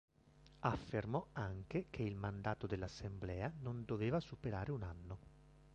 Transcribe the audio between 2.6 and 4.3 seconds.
dell'Assemblea non doveva